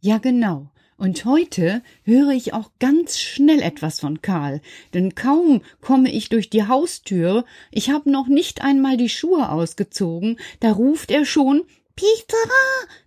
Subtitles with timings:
[0.00, 0.70] Ja, genau.
[0.96, 4.60] Und heute höre ich auch ganz schnell etwas von Karl,
[4.94, 10.40] denn kaum komme ich durch die Haustür, ich habe noch nicht einmal die Schuhe ausgezogen,
[10.58, 11.62] da ruft er schon
[11.98, 12.36] Petra,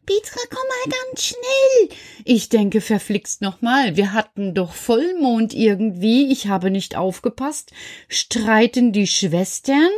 [0.06, 1.97] Petra, komm mal ganz schnell.
[2.25, 7.72] Ich denke, verflixt nochmal, wir hatten doch Vollmond irgendwie, ich habe nicht aufgepasst.
[8.09, 9.90] Streiten die Schwestern?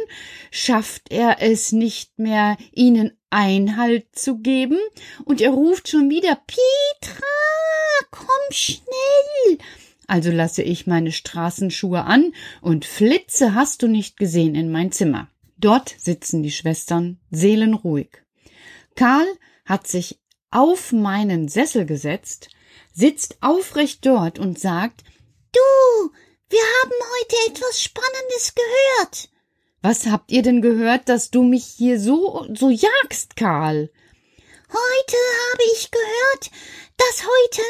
[0.52, 4.78] Schafft er es nicht mehr, ihnen Einhalt zu geben?
[5.26, 7.26] Und er ruft schon wieder Petra,
[8.12, 9.58] komm schnell.
[10.08, 15.30] Also lasse ich meine Straßenschuhe an und flitze hast du nicht gesehen in mein Zimmer.
[15.58, 18.22] Dort sitzen die Schwestern seelenruhig.
[18.96, 19.28] Karl
[19.66, 20.20] hat sich
[20.52, 22.50] auf meinen Sessel gesetzt,
[22.94, 25.04] sitzt aufrecht dort und sagt
[25.52, 26.12] Du,
[26.50, 29.30] wir haben heute etwas Spannendes gehört.
[29.86, 33.92] Was habt ihr denn gehört, dass du mich hier so so jagst, Karl?
[34.70, 35.18] Heute
[35.52, 36.52] habe ich gehört,
[36.96, 37.62] dass heute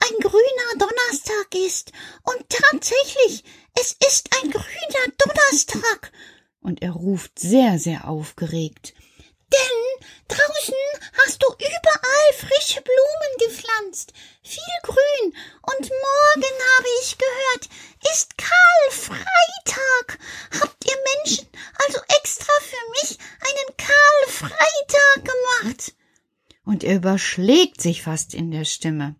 [0.00, 1.92] ein grüner Donnerstag ist.
[2.24, 3.44] Und tatsächlich,
[3.80, 6.10] es ist ein grüner Donnerstag.
[6.58, 8.92] Und er ruft sehr, sehr aufgeregt.
[11.40, 14.12] Du überall frische Blumen gepflanzt,
[14.42, 17.68] viel Grün, und morgen habe ich gehört,
[18.12, 20.18] ist Karl-Freitag.
[20.60, 21.46] Habt ihr Menschen
[21.86, 25.94] also extra für mich einen Karl-Freitag gemacht?
[26.64, 29.16] Und er überschlägt sich fast in der Stimme.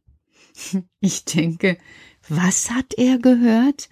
[1.00, 1.78] Ich denke,
[2.28, 3.88] was hat er gehört?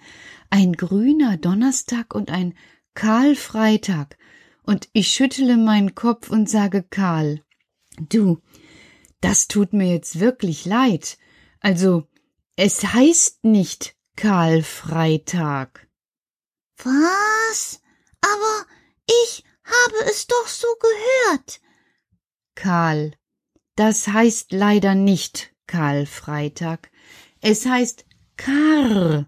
[0.51, 2.55] Ein grüner Donnerstag und ein
[2.93, 4.17] Karl-Freitag
[4.63, 7.43] und ich schüttele meinen Kopf und sage Karl,
[7.99, 8.41] du,
[9.21, 11.17] das tut mir jetzt wirklich leid.
[11.59, 12.07] Also,
[12.55, 15.87] es heißt nicht Karl-Freitag.
[16.77, 17.81] Was?
[18.21, 18.65] Aber
[19.23, 21.61] ich habe es doch so gehört.
[22.55, 23.13] Karl,
[23.75, 26.91] das heißt leider nicht Karl-Freitag.
[27.41, 28.05] Es heißt
[28.37, 29.27] Kar-Freitag.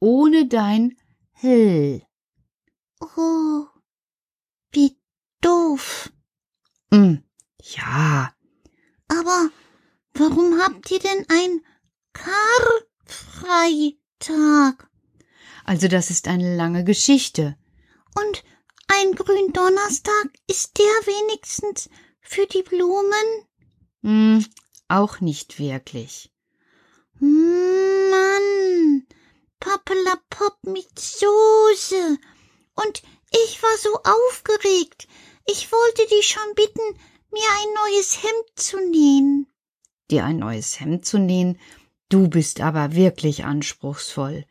[0.00, 0.96] Ohne dein
[1.32, 2.02] Hill.
[3.00, 3.66] Oh,
[4.72, 4.98] wie
[5.40, 6.12] doof.
[6.96, 7.22] Mm,
[7.62, 8.32] ja.
[9.08, 9.50] Aber
[10.14, 11.60] warum habt ihr denn ein
[12.14, 14.88] Karfreitag?
[15.64, 17.58] Also das ist eine lange Geschichte.
[18.14, 18.44] Und
[18.88, 21.90] ein Gründonnerstag ist der wenigstens
[22.22, 23.44] für die Blumen?
[24.02, 24.46] Hm,
[24.88, 26.32] auch nicht wirklich.
[27.18, 29.06] Mann,
[29.60, 32.16] Pappelapopp mit Soße.
[32.74, 33.02] Und
[33.44, 35.08] ich war so aufgeregt.
[35.48, 36.98] Ich wollte dich schon bitten,
[37.32, 39.46] mir ein neues Hemd zu nähen.
[40.10, 41.58] Dir ein neues Hemd zu nähen?
[42.08, 44.44] Du bist aber wirklich anspruchsvoll.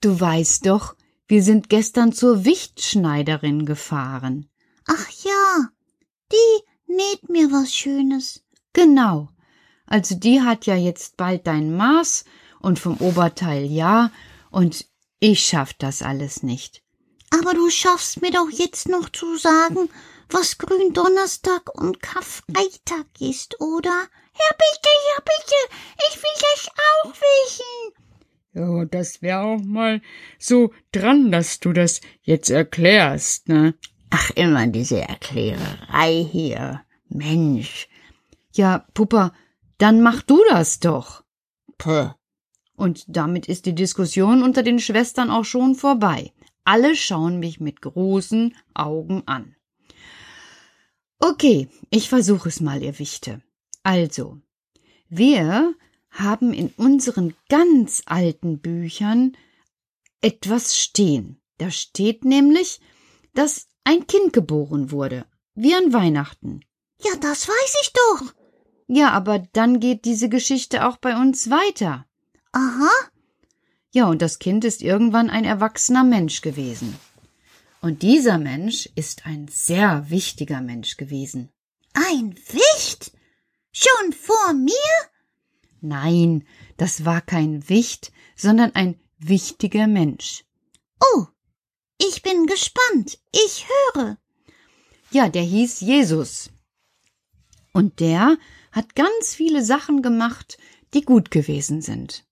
[0.00, 0.94] Du weißt doch,
[1.26, 4.48] wir sind gestern zur Wichtschneiderin gefahren.
[4.86, 5.68] Ach ja,
[6.30, 8.44] die näht mir was Schönes.
[8.72, 9.28] Genau.
[9.86, 12.24] Also die hat ja jetzt bald dein Maß
[12.60, 14.12] und vom Oberteil ja,
[14.50, 14.86] und
[15.18, 16.82] Ich schaff das alles nicht.
[17.38, 19.88] Aber du schaffst mir doch jetzt noch zu sagen,
[20.30, 23.90] was Gründonnerstag und Karfreitag ist, oder?
[24.38, 25.76] Ja, bitte, ja, bitte.
[26.08, 28.06] Ich will das auch wissen.
[28.54, 30.00] Ja, das wär auch mal
[30.38, 33.74] so dran, dass du das jetzt erklärst, ne?
[34.10, 36.82] Ach, immer diese Erklärerei hier.
[37.08, 37.88] Mensch.
[38.52, 39.32] Ja, Puppa,
[39.78, 41.22] dann mach du das doch.
[41.76, 42.10] Puh.
[42.76, 46.32] Und damit ist die Diskussion unter den Schwestern auch schon vorbei.
[46.66, 49.54] Alle schauen mich mit großen Augen an.
[51.20, 53.40] Okay, ich versuche es mal, ihr Wichte.
[53.84, 54.40] Also,
[55.08, 55.74] wir
[56.10, 59.36] haben in unseren ganz alten Büchern
[60.20, 61.40] etwas stehen.
[61.58, 62.80] Da steht nämlich,
[63.32, 65.24] dass ein Kind geboren wurde,
[65.54, 66.62] wie an Weihnachten.
[67.00, 68.34] Ja, das weiß ich doch.
[68.88, 72.06] Ja, aber dann geht diese Geschichte auch bei uns weiter.
[72.50, 72.90] Aha.
[73.96, 76.98] Ja, und das Kind ist irgendwann ein erwachsener Mensch gewesen.
[77.80, 81.48] Und dieser Mensch ist ein sehr wichtiger Mensch gewesen.
[81.94, 83.12] Ein Wicht?
[83.72, 84.74] Schon vor mir?
[85.80, 86.44] Nein,
[86.76, 90.44] das war kein Wicht, sondern ein wichtiger Mensch.
[91.00, 91.24] Oh,
[91.96, 93.18] ich bin gespannt.
[93.32, 93.64] Ich
[93.94, 94.18] höre.
[95.10, 96.50] Ja, der hieß Jesus.
[97.72, 98.36] Und der
[98.72, 100.58] hat ganz viele Sachen gemacht,
[100.92, 102.26] die gut gewesen sind.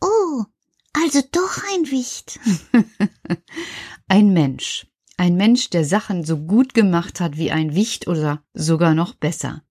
[0.00, 0.44] Oh,
[0.92, 2.38] also doch ein Wicht.
[4.08, 4.86] ein Mensch.
[5.16, 9.62] Ein Mensch, der Sachen so gut gemacht hat wie ein Wicht oder sogar noch besser.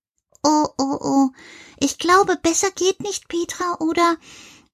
[0.44, 1.30] Oh, oh, oh.
[1.80, 4.18] Ich glaube, besser geht nicht, Petra, oder?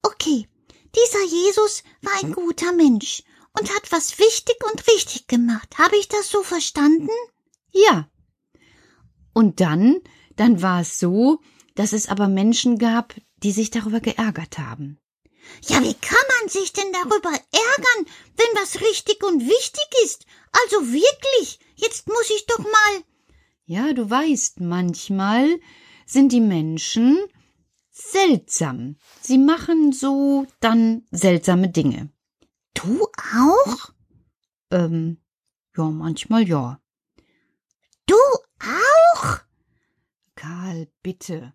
[0.01, 0.47] Okay.
[0.95, 3.23] Dieser Jesus war ein guter Mensch
[3.57, 5.77] und hat was wichtig und richtig gemacht.
[5.77, 7.09] Habe ich das so verstanden?
[7.71, 8.09] Ja.
[9.33, 9.99] Und dann,
[10.35, 11.39] dann war es so,
[11.75, 14.99] dass es aber Menschen gab, die sich darüber geärgert haben.
[15.67, 20.25] Ja, wie kann man sich denn darüber ärgern, wenn was richtig und wichtig ist?
[20.51, 23.03] Also wirklich, jetzt muss ich doch mal.
[23.65, 25.59] Ja, du weißt, manchmal
[26.05, 27.17] sind die Menschen
[27.91, 28.97] seltsam.
[29.21, 32.09] Sie machen so dann seltsame Dinge.
[32.73, 33.91] Du auch?
[34.69, 35.17] Ähm,
[35.75, 36.79] ja, manchmal ja.
[38.05, 38.15] Du
[38.59, 39.39] auch?
[40.35, 41.53] Karl, bitte.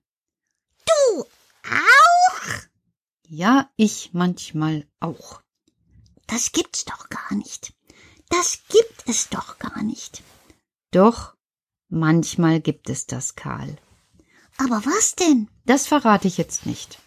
[0.86, 2.60] Du auch?
[3.32, 5.40] Ja, ich manchmal auch.
[6.26, 7.72] Das gibt's doch gar nicht.
[8.28, 10.24] Das gibt es doch gar nicht.
[10.90, 11.36] Doch,
[11.88, 13.76] manchmal gibt es das, Karl.
[14.56, 15.48] Aber was denn?
[15.64, 16.98] Das verrate ich jetzt nicht.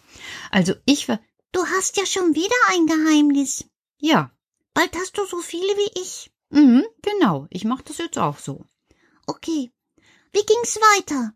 [0.50, 1.20] Also ich war.
[1.52, 3.66] Du hast ja schon wieder ein Geheimnis.
[3.98, 4.32] Ja.
[4.72, 6.32] Bald hast du so viele wie ich.
[6.48, 7.46] Mhm, genau.
[7.50, 8.64] Ich mach das jetzt auch so.
[9.26, 9.70] Okay.
[10.32, 11.34] Wie ging's weiter?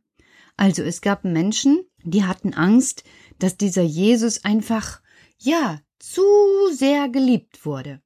[0.56, 3.04] Also es gab Menschen, die hatten Angst,
[3.38, 5.00] dass dieser Jesus einfach,
[5.38, 6.22] ja, zu
[6.72, 8.00] sehr geliebt wurde.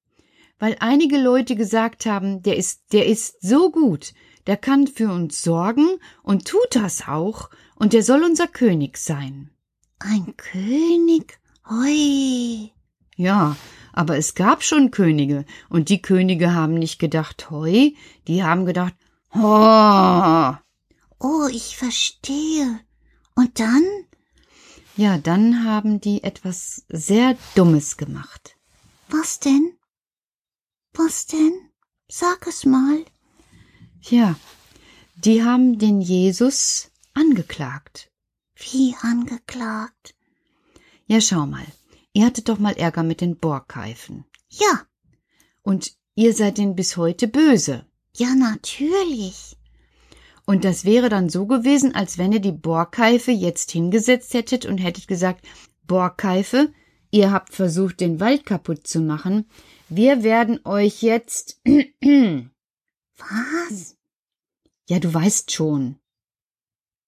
[0.59, 4.15] Weil einige Leute gesagt haben, der ist, der ist so gut,
[4.47, 9.51] der kann für uns sorgen und tut das auch, und der soll unser König sein.
[9.99, 11.39] Ein König?
[11.69, 12.73] Hui.
[13.17, 13.57] Ja,
[13.93, 17.95] aber es gab schon Könige, und die Könige haben nicht gedacht, hoi,
[18.27, 18.95] die haben gedacht,
[19.35, 20.57] ho.
[21.19, 22.81] Oh, ich verstehe.
[23.35, 23.85] Und dann?
[24.97, 28.57] Ja, dann haben die etwas sehr Dummes gemacht.
[29.09, 29.79] Was denn?
[30.93, 31.71] Was denn?
[32.09, 33.05] Sag es mal.
[34.03, 34.37] Ja,
[35.17, 38.11] die haben den Jesus angeklagt.
[38.55, 40.15] Wie angeklagt?
[41.07, 41.67] Ja, schau mal.
[42.13, 44.25] Ihr hattet doch mal Ärger mit den Borkeifen.
[44.51, 44.87] Ja.
[45.63, 47.87] Und ihr seid denn bis heute böse.
[48.15, 49.57] Ja, natürlich.
[50.47, 54.79] Und das wäre dann so gewesen, als wenn ihr die Borkeife jetzt hingesetzt hättet und
[54.79, 55.47] hättet gesagt,
[55.87, 56.73] Borkeife,
[57.11, 59.49] ihr habt versucht, den Wald kaputt zu machen.
[59.89, 61.61] Wir werden euch jetzt.
[63.17, 63.97] Was?
[64.89, 66.01] Ja, du weißt schon.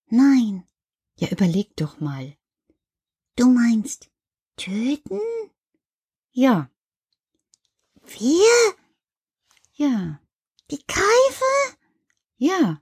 [0.07, 0.65] Nein.
[1.17, 2.37] Ja, überleg doch mal.
[3.37, 4.11] Du meinst
[4.57, 5.21] töten?
[6.31, 6.71] Ja.
[8.05, 8.75] Wir?
[9.73, 10.21] Ja.
[10.71, 11.79] Die Keife?
[12.37, 12.81] Ja.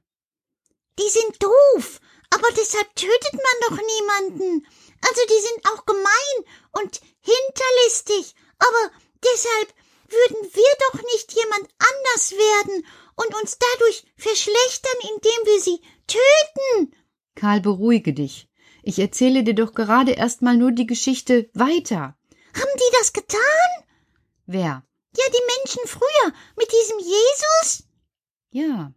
[0.99, 4.67] Die sind doof, aber deshalb tötet man doch niemanden.
[5.01, 6.37] Also die sind auch gemein
[6.73, 8.93] und hinterlistig, aber
[9.25, 9.75] deshalb
[10.09, 16.95] würden wir doch nicht jemand anders werden und uns dadurch verschlechtern, indem wir sie töten.
[17.35, 18.49] Karl, beruhige dich.
[18.83, 22.17] Ich erzähle dir doch gerade erst mal nur die Geschichte weiter.
[22.55, 23.71] Haben die das getan?
[24.47, 24.85] Wer?
[25.17, 27.85] Ja, die Menschen früher mit diesem Jesus?
[28.51, 28.93] Ja.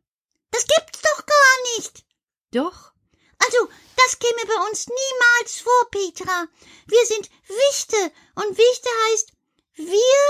[0.55, 2.05] Das gibt's doch gar nicht.
[2.51, 2.93] Doch.
[3.39, 6.47] Also, das käme bei uns niemals vor, Petra.
[6.87, 7.97] Wir sind Wichte
[8.35, 9.33] und Wichte heißt
[9.73, 10.21] wir,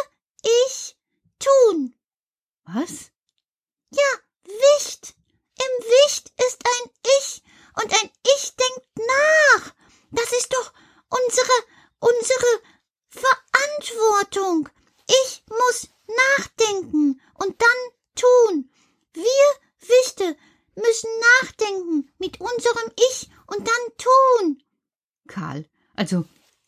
[0.42, 0.98] ich,
[1.38, 1.96] tun.
[2.64, 3.12] Was?
[3.92, 5.14] Ja, Wicht.
[5.60, 7.44] Im Wicht ist ein Ich
[7.76, 9.76] und ein Ich denkt nach.
[10.10, 10.74] Das ist doch
[11.10, 11.54] unsere,
[12.00, 12.62] unsere
[13.10, 14.70] Verantwortung.
[15.06, 18.72] Ich muss nachdenken und dann tun.
[19.14, 20.36] Wir Wichte
[20.76, 21.10] müssen
[21.42, 24.64] nachdenken mit unserem Ich und dann tun.
[25.28, 25.66] Karl,
[25.96, 26.26] also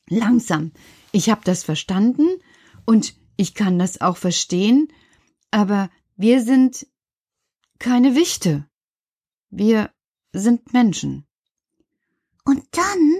[0.10, 0.72] langsam.
[1.12, 2.42] Ich hab das verstanden
[2.86, 4.92] und ich kann das auch verstehen,
[5.52, 6.88] aber wir sind
[7.80, 8.68] keine Wichte.
[9.50, 9.94] Wir
[10.34, 11.28] sind Menschen.
[12.44, 13.14] Und dann?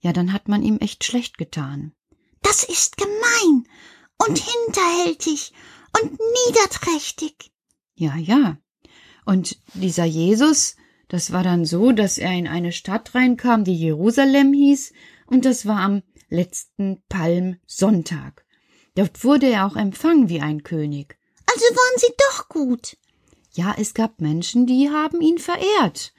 [0.00, 1.92] Ja, dann hat man ihm echt schlecht getan.
[2.42, 3.68] Das ist gemein
[4.16, 5.52] und hinterhältig
[6.00, 7.52] und niederträchtig.
[7.94, 8.58] Ja, ja.
[9.24, 10.76] Und dieser Jesus,
[11.08, 14.92] das war dann so, dass er in eine Stadt reinkam, die Jerusalem hieß,
[15.26, 18.44] und das war am letzten Palmsonntag.
[18.94, 21.18] Dort wurde er auch empfangen wie ein König.
[21.46, 22.96] Also waren sie doch gut.
[23.52, 26.12] Ja, es gab Menschen, die haben ihn verehrt.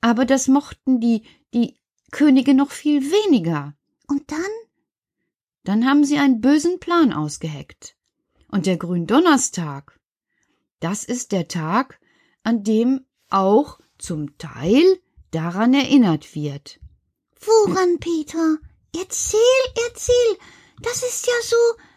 [0.00, 1.22] Aber das mochten die,
[1.54, 1.76] die
[2.10, 3.74] Könige noch viel weniger.
[4.06, 4.40] Und dann?
[5.64, 7.96] Dann haben sie einen bösen Plan ausgeheckt.
[8.50, 9.98] Und der Gründonnerstag,
[10.80, 12.00] das ist der Tag,
[12.48, 14.82] an dem auch zum Teil
[15.32, 16.80] daran erinnert wird.
[17.40, 18.56] Woran, Peter?
[18.96, 19.38] Erzähl,
[19.86, 20.38] erzähl.
[20.80, 21.56] Das ist ja so,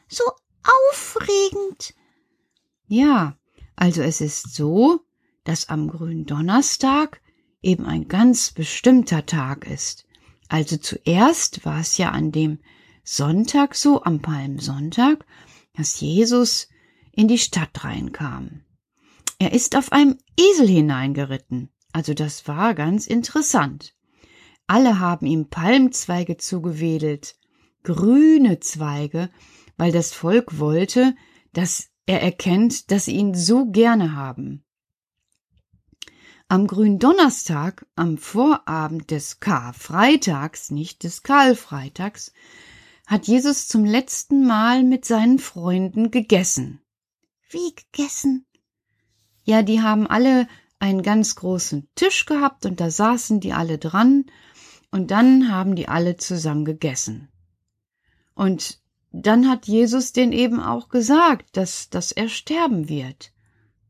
[0.10, 0.24] so
[0.90, 1.94] aufregend.
[2.88, 3.38] Ja,
[3.78, 5.00] also es ist so,
[5.46, 7.22] dass am Gründonnerstag
[7.62, 10.06] eben ein ganz bestimmter Tag ist.
[10.50, 12.60] Also zuerst war es ja an dem
[13.06, 15.26] Sonntag so, am Palmsonntag,
[15.78, 16.68] dass Jesus
[17.14, 18.66] in die Stadt reinkam.
[19.42, 21.72] Er ist auf einem Esel hineingeritten.
[21.94, 23.96] Also das war ganz interessant.
[24.68, 27.40] Alle haben ihm Palmzweige zugewedelt,
[27.82, 29.32] grüne Zweige,
[29.78, 31.16] weil das Volk wollte,
[31.54, 34.64] dass er erkennt, dass sie ihn so gerne haben.
[36.48, 42.32] Am Gründonnerstag, am Vorabend des Karfreitags, nicht des Karlfreitags,
[43.08, 46.80] hat Jesus zum letzten Mal mit seinen Freunden gegessen.
[47.50, 48.46] Wie gegessen?
[49.44, 50.48] Ja, die haben alle
[50.80, 54.26] einen ganz großen Tisch gehabt und da saßen die alle dran
[54.92, 57.30] und dann haben die alle zusammen gegessen.
[58.34, 58.80] Und
[59.12, 63.32] dann hat Jesus den eben auch gesagt, dass, dass er sterben wird.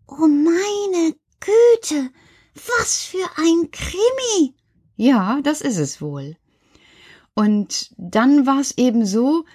[0.07, 2.09] Oh meine Güte,
[2.53, 4.55] was für ein Krimi!
[4.95, 6.37] Ja, das ist es wohl.
[7.33, 9.45] Und dann war es eben so,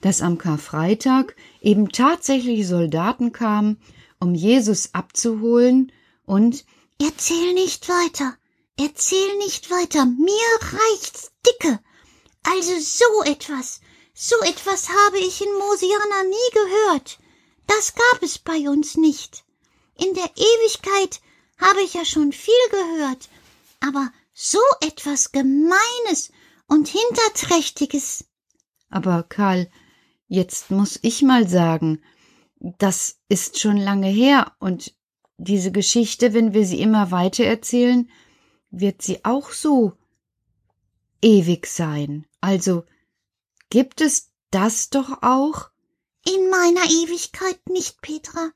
[0.00, 3.78] dass am Karfreitag eben tatsächlich Soldaten kamen,
[4.20, 5.92] um Jesus abzuholen
[6.24, 6.64] und
[7.02, 8.36] Erzähl nicht weiter,
[8.76, 11.80] erzähl nicht weiter, mir reicht's dicke.
[12.42, 13.80] Also so etwas,
[14.12, 17.18] so etwas habe ich in Mosiana nie gehört.
[17.66, 19.44] Das gab es bei uns nicht.
[19.96, 21.22] In der Ewigkeit
[21.56, 23.30] habe ich ja schon viel gehört,
[23.80, 26.32] aber so etwas Gemeines
[26.66, 28.26] und Hinterträchtiges.
[28.90, 29.70] Aber Karl,
[30.28, 32.02] jetzt muss ich mal sagen,
[32.60, 34.94] das ist schon lange her und
[35.38, 38.10] diese Geschichte, wenn wir sie immer weiter erzählen,
[38.70, 39.94] wird sie auch so
[41.22, 42.26] ewig sein.
[42.40, 42.84] Also
[43.70, 45.70] gibt es das doch auch?
[46.26, 48.50] In meiner Ewigkeit nicht, Petra.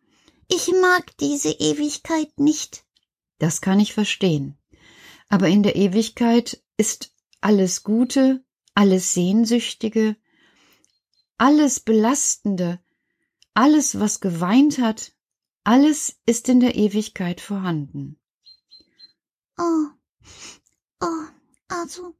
[0.49, 2.85] Ich mag diese Ewigkeit nicht.
[3.39, 4.59] Das kann ich verstehen.
[5.31, 8.45] Aber in der Ewigkeit ist alles Gute,
[8.75, 10.17] alles Sehnsüchtige,
[11.39, 12.81] alles Belastende,
[13.55, 15.13] alles, was geweint hat,
[15.63, 18.19] alles ist in der Ewigkeit vorhanden.
[19.57, 19.87] Oh,
[21.01, 21.27] oh,
[21.69, 22.15] also,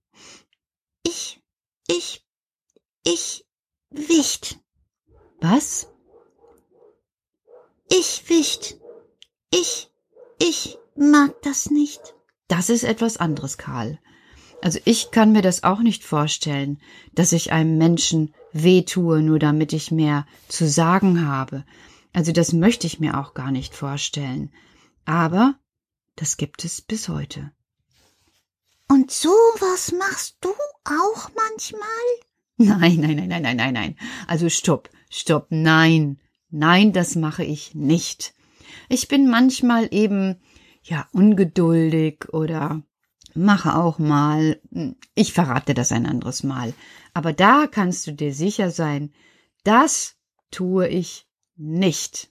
[1.03, 1.43] ich,
[1.89, 2.25] ich,
[3.05, 3.47] ich
[3.91, 4.61] wicht.
[5.41, 5.89] Was?
[7.91, 8.79] Ich wicht.
[9.51, 9.91] Ich,
[10.39, 12.15] ich mag das nicht.
[12.49, 13.99] Das ist etwas anderes, Karl.
[14.63, 16.81] Also ich kann mir das auch nicht vorstellen,
[17.13, 21.65] dass ich einem Menschen wehtue, nur damit ich mehr zu sagen habe.
[22.15, 24.51] Also das möchte ich mir auch gar nicht vorstellen.
[25.05, 25.59] Aber
[26.17, 27.51] das gibt es bis heute.
[28.89, 30.51] Und so was machst du
[30.85, 31.81] auch manchmal?
[32.57, 33.97] Nein, nein, nein, nein, nein, nein, nein.
[34.27, 36.21] Also stopp, stopp, nein.
[36.51, 38.33] Nein, das mache ich nicht.
[38.89, 40.41] Ich bin manchmal eben
[40.85, 42.83] ja ungeduldig oder
[43.35, 44.61] mache auch mal,
[45.15, 46.75] ich verrate das ein anderes Mal,
[47.13, 49.13] aber da kannst du dir sicher sein,
[49.65, 50.17] das
[50.51, 51.27] tue ich
[51.57, 52.31] nicht.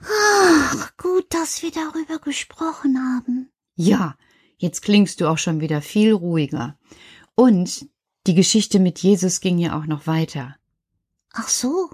[0.00, 3.50] Ach, gut, dass wir darüber gesprochen haben.
[3.74, 4.16] Ja,
[4.58, 6.78] jetzt klingst du auch schon wieder viel ruhiger.
[7.34, 7.88] Und
[8.26, 10.56] die Geschichte mit Jesus ging ja auch noch weiter.
[11.32, 11.90] Ach so.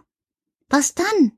[0.68, 1.32] Was dann?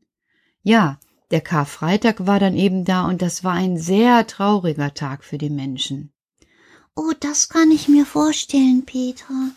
[0.63, 0.99] Ja,
[1.31, 5.51] der Karfreitag war dann eben da und das war ein sehr trauriger Tag für die
[5.51, 6.12] Menschen.
[6.95, 9.51] Oh, das kann ich mir vorstellen, Petra.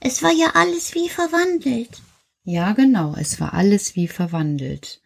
[0.00, 2.00] Es war ja alles wie verwandelt.
[2.44, 5.00] Ja, genau, es war alles wie verwandelt.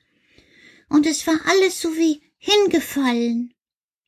[0.89, 3.53] und es war alles so wie hingefallen.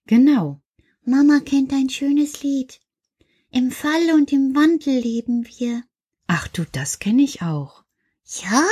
[0.07, 0.61] Genau.
[1.05, 2.81] Mama kennt ein schönes Lied.
[3.51, 5.83] Im Fall und im Wandel leben wir.
[6.29, 7.85] Ach du, das kenne ich auch.
[8.43, 8.65] Ja?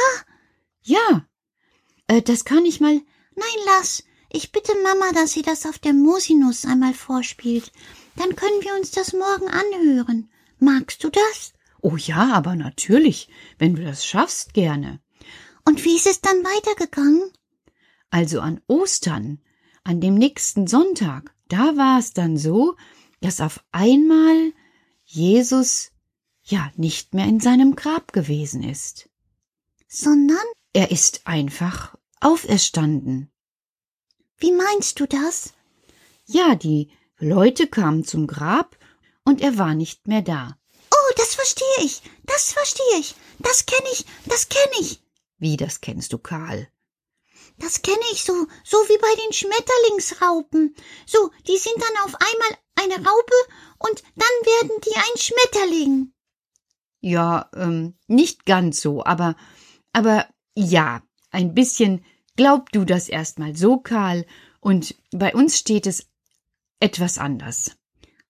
[0.83, 1.27] Ja.
[2.07, 3.01] Äh, das kann ich mal.
[3.35, 4.05] Nein, lass.
[4.31, 7.73] Ich bitte Mama, dass sie das auf der Musinus einmal vorspielt.
[8.17, 10.31] Dann können wir uns das morgen anhören.
[10.59, 11.53] Magst du das?
[11.81, 13.29] Oh ja, aber natürlich,
[13.59, 15.01] wenn du das schaffst, gerne.
[15.67, 17.31] Und wie ist es dann weitergegangen?
[18.11, 19.41] Also an Ostern,
[19.83, 22.77] an dem nächsten Sonntag, da war es dann so,
[23.21, 24.53] dass auf einmal
[25.05, 25.93] Jesus
[26.43, 29.09] ja nicht mehr in seinem Grab gewesen ist.
[29.89, 30.45] Sondern?
[30.73, 33.31] Er ist einfach auferstanden.
[34.39, 35.55] Wie meinst du das?
[36.27, 38.77] Ja, die Leute kamen zum Grab
[39.25, 40.59] und er war nicht mehr da.
[40.91, 42.03] Oh, das verstehe ich.
[42.25, 43.15] Das verstehe ich.
[43.39, 44.05] Das kenne ich.
[44.27, 45.01] Das kenne ich.
[45.39, 46.69] Wie, das kennst du, Karl?
[47.59, 48.33] Das kenne ich so,
[48.65, 50.75] so wie bei den Schmetterlingsraupen.
[51.07, 53.35] So, die sind dann auf einmal eine Raupe
[53.79, 56.13] und dann werden die ein Schmetterling.
[57.01, 59.37] Ja, ähm, nicht ganz so, aber,
[59.93, 62.05] aber ja, ein bisschen
[62.37, 64.27] glaub du das erstmal so, Karl,
[64.61, 66.09] und bei uns steht es
[66.81, 67.73] etwas anders.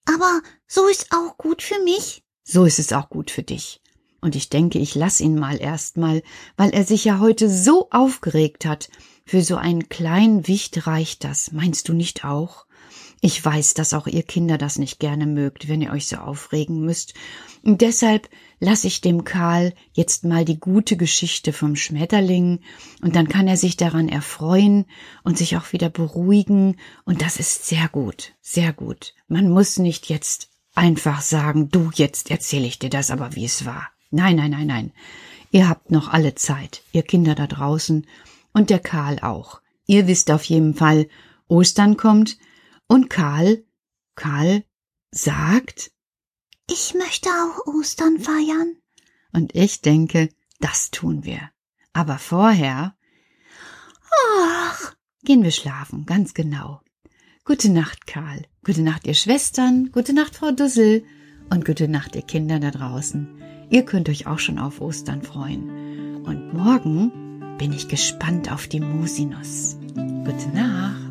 [0.07, 2.23] Aber so ist auch gut für mich.
[2.45, 3.81] So ist es auch gut für dich.
[4.21, 6.23] Und ich denke, ich lass ihn mal erstmal,
[6.57, 8.89] weil er sich ja heute so aufgeregt hat.
[9.27, 12.64] Für so einen kleinen Wicht reicht das, meinst du nicht auch?
[13.27, 16.85] Ich weiß, dass auch ihr Kinder das nicht gerne mögt, wenn ihr euch so aufregen
[16.85, 17.15] müsst.
[17.63, 18.29] Und deshalb
[18.61, 22.61] lass ich dem Karl jetzt mal die gute Geschichte vom Schmetterling,
[23.01, 24.85] und dann kann er sich daran erfreuen
[25.23, 29.15] und sich auch wieder beruhigen, und das ist sehr gut, sehr gut.
[29.27, 33.65] Man muss nicht jetzt einfach sagen, du, jetzt erzähle ich dir das aber, wie es
[33.65, 33.89] war.
[34.11, 34.93] Nein, nein, nein, nein.
[35.51, 38.07] Ihr habt noch alle Zeit, ihr Kinder da draußen,
[38.53, 39.63] und der Karl auch.
[39.87, 41.09] Ihr wisst auf jeden Fall,
[41.49, 42.37] Ostern kommt,
[42.89, 43.65] und Karl,
[44.15, 44.65] Karl
[45.11, 45.93] sagt,
[46.71, 48.77] ich möchte auch Ostern feiern.
[49.33, 50.29] Und ich denke,
[50.61, 51.51] das tun wir.
[51.93, 52.97] Aber vorher,
[54.39, 54.95] ach,
[55.25, 56.81] gehen wir schlafen, ganz genau.
[57.45, 58.47] Gute Nacht, Karl.
[58.65, 59.93] Gute Nacht, ihr Schwestern.
[59.93, 61.05] Gute Nacht, Frau Dussel.
[61.51, 63.43] Und gute Nacht, ihr Kinder da draußen.
[63.71, 66.25] Ihr könnt euch auch schon auf Ostern freuen.
[66.25, 69.77] Und morgen bin ich gespannt auf die Musinus.
[69.95, 71.04] Gute Nacht.